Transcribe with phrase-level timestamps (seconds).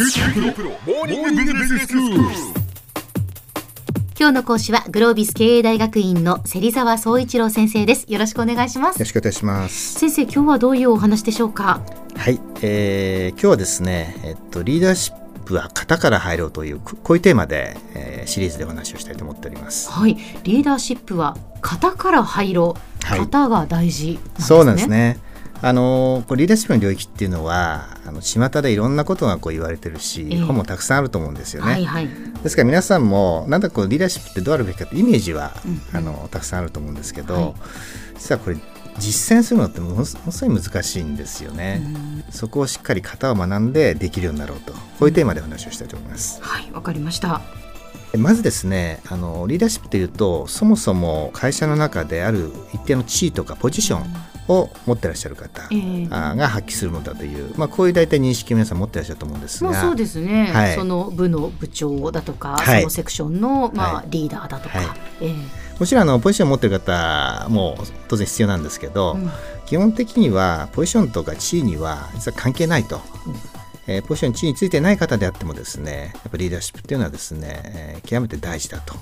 [0.00, 0.06] 今
[4.28, 8.06] 日の講師はグロービス経営大学院の芹沢総一郎先生です。
[8.06, 8.94] よろしくお願いします。
[8.94, 9.94] よろしくお願いします。
[9.94, 11.80] 先生今日はどういうお話でしょうか？
[12.14, 19.90] はい、えー、今日はですねえっとリーダーシップは型から入ろうというこういうテーマで、えー、シリーズでお話をしたいと思っております。
[19.90, 20.16] はい。
[20.44, 25.18] リーダーシップは型から入ろう、はい、型が大事、ね、そうなんですね
[25.60, 31.72] あのこうリーダーシップの領域っていうのはあの巷でいろんなことがこう言われてるし、えー、本もたくさんあると思うんですよね。
[31.72, 32.08] はいはい、
[32.42, 37.54] ですから皆さんもなんだこうリーダーシップってどうあるべきかってイメージは、うん、あのたくさんあると思うんですけど、はい、
[38.14, 38.56] 実はこれ
[38.98, 44.72] 実践するのってものすごい難しいんですよね、うん、そこをしっかり型を学んでできるようになろうと。
[44.72, 46.42] こういうテーマでお話をしたいと思います。
[46.42, 47.40] はいわかりました。
[48.16, 54.06] まずですねあのリーダーシップというとそもそも会社の中である一定の地位とかポジション、
[54.48, 55.68] を持ってらっしゃる方
[56.36, 64.78] が発揮するものだという、まあ、こういう大体認識を皆さん持ってらっしゃると思うんですが、まあ、そうですね、はい、その部の部長だとか、はい、そのセクションの、まあ、リーダーだとか。
[64.78, 64.86] はい。
[65.20, 67.76] えー、もちろんあのポジションを持ってる方も
[68.08, 69.30] 当然必要なんですけど、うん、
[69.66, 73.00] 基本的にはポジションとか地位には実は関係ないと。
[73.26, 73.34] うん。
[73.90, 78.98] えー、ポジション地位についてない方であってもですねやっぱリーダーシップっていうのはですね、えー、極めて大事だとと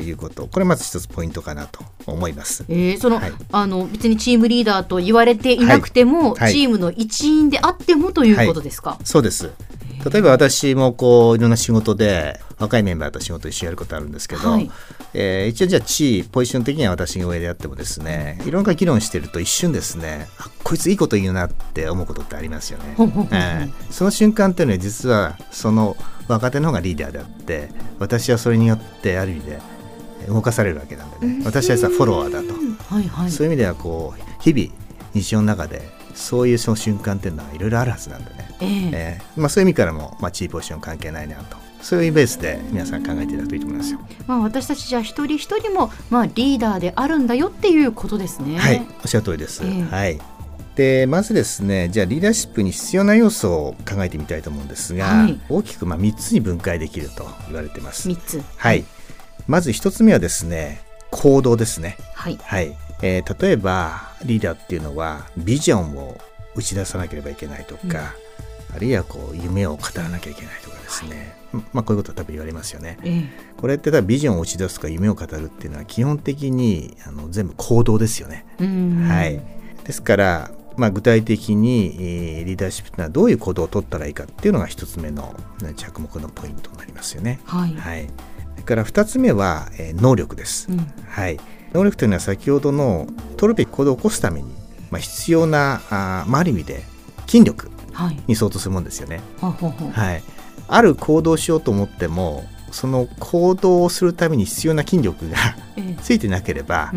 [0.00, 2.64] いうことこれまず一つポイントかなと思います。
[2.68, 8.98] えー、その、はい、あの別にチームリーダーと言われていなくても、はい、チームの一員であってもということですか？
[9.04, 9.50] そうです。
[10.10, 14.70] 例えば私もこういろんな仕事で若いメンバーと仕事一緒やることあるんですけど、はい、
[15.14, 22.96] えー、一応じゃあ地位ポジション的には私が上であってもですねいろんな議論してると一瞬ですねあこいついいこと言うなって思うことってありますよね。
[22.98, 25.96] えー、その瞬間っていうのは実はその
[26.28, 29.58] 若手の方がリーダーであって私はそれによってある意味で
[30.28, 32.54] 動かされるわけなんでね、私はさフォロワーだと、
[32.94, 35.82] はいはい、そういう意味ではこう日々日常の中で
[36.14, 41.56] そういうその瞬間っていうのはいろいろあるはずなんでね、えー、えー、まあ、そういう意味からも、まあ、チーポジション関係ないなと。
[41.82, 44.00] そういうベースで皆さん考えていただくといいと思いますよ。
[44.26, 48.56] まあ、私たちじゃあ一人一人も、まあ、リーダーであるんだよっていうことですね。
[48.56, 49.62] はい、おっしゃる通りです。
[49.64, 50.18] えー、はい。
[50.76, 58.08] でまずですねじゃあリーダーシップに必要な要素を考えてみたいと思うんですが、はい、大きくまあ3つに分解できると言われてます。
[58.08, 58.42] 3つ。
[58.56, 58.84] はい
[59.46, 61.96] まず一つ目はですね行動ですね。
[62.14, 62.76] はい、はい。
[63.02, 66.18] えー、例えばリーダーっていうのはビジョンを
[66.54, 68.14] 打ち出さなければいけないとか、
[68.70, 72.98] うん、あるいはこう夢を語らなきゃいけないとかですね、はい、まあ、こういうことは多分言われますよね。
[73.02, 73.28] えー、
[73.60, 78.46] これって多分ビジョンを打ち出すとか夢を語るっていうのは基本的にあの全部行動ですよね。
[78.58, 79.40] はい、
[79.84, 85.32] ですからまあ、具体的に、えー、リーダーシップというのはどういう行動を取ったらいいかっていうのが一つ目の
[85.76, 87.38] 着目のポイントになりますよね。
[87.44, 88.10] はい、はい
[88.64, 91.38] から2つ目は、えー、能力です、うん、はい、
[91.72, 94.52] 能力というのは先ほどの取るべき行動を起こすために、
[94.90, 96.82] まあ、必要なあ、まあ、ある意味で
[97.26, 97.70] 筋力
[98.26, 99.20] に相当するもんですよね。
[99.92, 100.22] はい、
[100.68, 105.36] ある行動をしようと思ってもその行動をするために必要な筋力が
[106.02, 106.92] ついてなければ、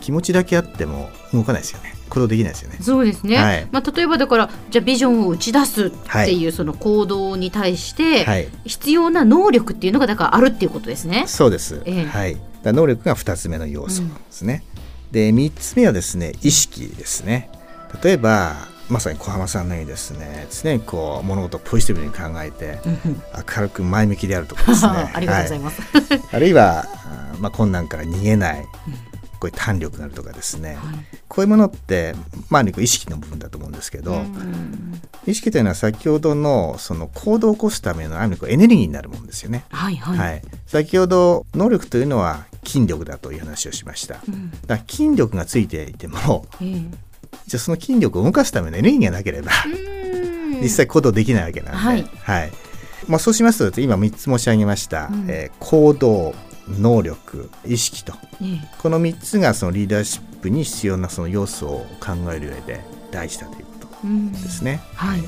[0.00, 1.94] 気持ちだけあっても動かないですよね。
[2.10, 2.78] 行動できないですよね。
[2.82, 3.36] そうですね。
[3.36, 11.24] はい、まあ例えばだからじゃあビジョンを打ち出すっていうその行動に対して必要な能力っていうのがだからあるっていうことですね。
[11.26, 11.82] そうです。
[11.86, 12.36] えー、はい。
[12.64, 14.64] 能力が二つ目の要素ですね。
[15.06, 17.48] うん、で三つ目はですね意識ですね。
[18.02, 22.80] 例えばまさに小浜さんのようにですね常にこう物事をポジティブに考えて
[23.56, 26.86] 明るく前向きであるとかですね ありがとうございます、はい、あるいは、
[27.38, 28.68] まあ、困難から逃げない、こ
[29.46, 30.78] ういう胆力があるとかですね、はい、
[31.28, 32.14] こういうものって
[32.48, 34.22] まあ意識の部分だと思うんですけど、
[35.26, 39.64] 意識というのは先ほどのその行動を起こすためのあるエネルギーになるもんですよね。
[39.70, 44.20] はいはい、はい、先ほど能力というのは筋力だという話をしました。
[44.26, 46.90] うん、だから筋力がついていても、えー、
[47.46, 49.52] じゃあその筋力を動かすためのエネルギーがなければ
[50.62, 52.52] 実際行動できないわけなんで、はい、はい、
[53.08, 56.34] まあ、そうしますと今3つ申し上げました、うん、えー、行動
[56.78, 58.12] 能力意識と、
[58.78, 63.88] この3つがそのリーダーシップに必要なその要素を考える上で大事だということ
[64.32, 64.80] ですね。
[64.94, 65.22] はい、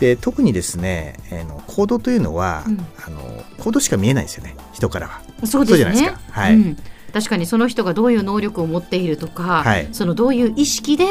[0.00, 4.56] で特にですね、えー、の行動というのは、うん、あの行動しか見えないですよね。
[4.72, 5.20] 人からは。
[5.46, 5.78] そうですね。
[5.78, 6.40] じゃないですか。
[6.40, 6.76] はい、うん。
[7.12, 11.06] 確かにその人がどういう能力を持っているとか、はい、そのどういう意識で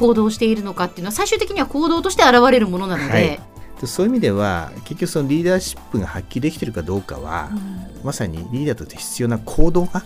[0.00, 3.40] 行動しているのかっていうのは最終的には行動として現れるものなので、はい
[3.86, 7.54] そういう意味では結局そのリーダーシップが発揮できているかどうかは、う
[8.00, 10.04] ん、まさにリーダーとして必要な行動が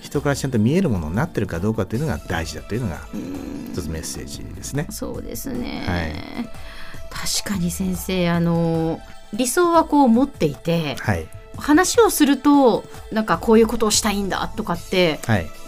[0.00, 2.98] 人からちゃんと見えるものになってるかどうかというのが大事だというのが
[3.72, 4.86] 一つメッセージですね。
[4.88, 6.50] うそうですね、はい、
[7.10, 9.00] 確かに先生あの
[9.32, 11.26] 理想はこう持っていて、はい、
[11.56, 15.20] 話をするとなんかこういうことをしたいんだとかって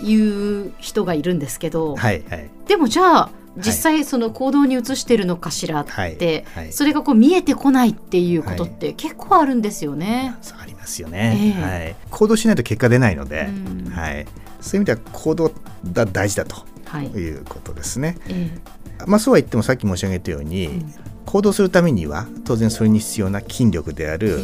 [0.03, 6.45] いう人がいるんですけど、はいはい、でもじゃあ実際その行動に移してるのかしらって、はい。
[6.55, 10.35] はい、それがこう見えてこないっていうことって結構あるんですよね。
[10.59, 13.49] ありますよね、えー、はい、行動しないと結果出ないので、
[13.91, 14.27] はい、
[14.61, 15.53] そういう意味では行動
[15.93, 16.57] が大事だと、
[17.03, 17.07] い。
[17.31, 18.19] うことですね。
[18.29, 20.95] えー、まあ、そうは言ってもさっき申し上げたように、うん。
[21.27, 24.39] 行動するためには当然それに必要な筋力である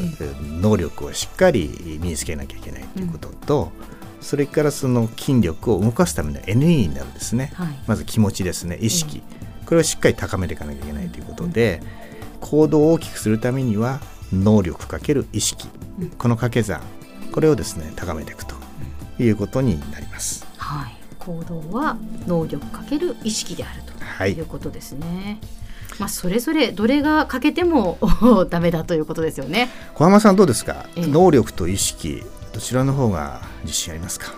[0.60, 3.72] 能力をしっかり身につけなきゃいけないということと、
[4.20, 8.78] それからその筋力を動かすためのエネルギーになるんですね、はい、まず気持ちですね。
[8.80, 9.22] 意識、
[9.66, 11.82] これをしっかり高めていかなきゃいけないということで、
[12.40, 14.00] 行動を大きくするためには
[14.32, 15.68] 能力かける意識、
[16.18, 16.80] この掛け算。
[17.32, 18.56] これをですね高めていくと
[19.20, 20.46] いうことになります。
[20.56, 21.96] はい、行動は
[22.26, 23.82] 能力かける意識である
[24.18, 24.40] とい。
[24.40, 25.38] うことですね。
[25.40, 25.60] はい
[25.98, 27.98] まあ、それぞれどれが欠けても
[28.48, 29.68] ダメだということですよね。
[29.94, 31.06] 小浜さんどうですか、え。
[31.06, 32.22] 能力と意識
[32.60, 34.34] どちらの方が自信ありますか？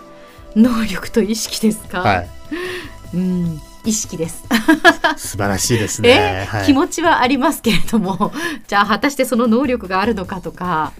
[0.55, 2.29] 能力と意識ですか、はい、
[3.13, 4.45] うん意識です。
[5.17, 8.31] 素晴らしいですね、 はい、気持ちはありますけれども。
[8.65, 10.93] じゃあ果たしてその能力があるのかとか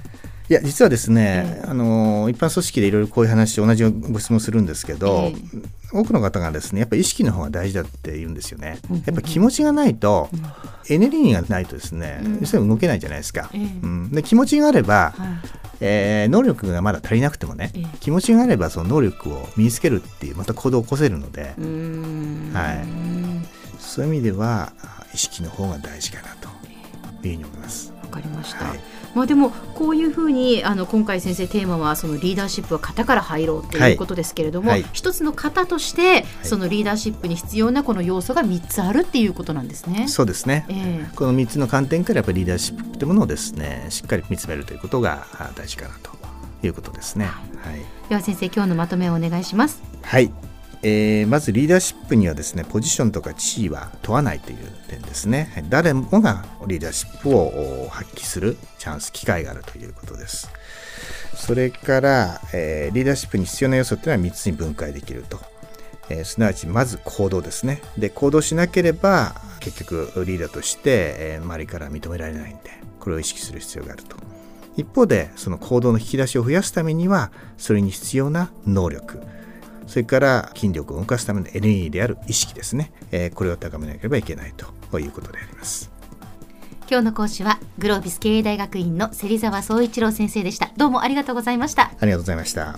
[0.50, 8.80] いや実はですね、えー、あの一般組織でいろいろこういう話同じご質問するんですけど、えー、多くの方がですねやっぱり意識の方が大事だって言うんですよね。
[9.06, 13.50] やっぱ気持ちがないと、うん、エネルギーがないとですね、うん、そう動けないじゃないですか。
[13.54, 21.54] えー、うん、で気持ちがあれば、はい、えー、能力がまだ足りなくてもね、気持ちがあればその能力を身につけるっていうまた行動を起こせるので、
[22.54, 24.74] はい、そういう意味では
[25.14, 26.50] 意識の方が大事かなと
[27.26, 27.94] いうふうに思います。
[28.02, 28.66] わかりました。
[28.66, 34.82] はいまあ、でもこういうふうにあの今回先生テーマはそのリーダーシップは型から入ろうということですけれども、はい。
[34.82, 40.08] はい、一つの型としてそのリーダーシップに必要なこの要素が3つあるっていうことなんですね。
[40.08, 46.12] そうですね、えー、この3つの観点からやっぱりリーダーシップというものをですねしっかり見つめるということが大事かなと
[46.66, 47.26] いうことですね。
[47.26, 49.82] はい、では先生今日のまとめをお願いします。
[50.02, 50.53] はい
[50.86, 54.58] えー、まずリーダーシップにはですねポジションとか地位は問わないという
[54.90, 55.66] 点ですね。
[55.70, 60.52] 誰もがリーダーシップを発揮するチャンス機会があるということです。
[61.36, 65.40] それから、えー、リーダーシップに必要な要素というのは3つに分解できると、
[66.10, 67.82] えー、すなわちまず行動ですね。
[67.98, 74.18] で行動しなければ結局リーダーとして、え周りから認められないんでこれを意識する必要があると。
[74.76, 79.22] 一方でその行動の引き出しを増やすためにはそれに必要な能力。
[79.88, 84.66] それから筋力を動かすためのエネルギーである意識ですね、えー、これを高めなければいけないと。
[85.00, 85.92] いうことであります。
[86.90, 90.72] 今日の講師はグロービス経営大学院の芹沢総一郎先生でした。
[90.78, 91.92] どうもありがとうございました。
[92.00, 92.78] ありがとうございました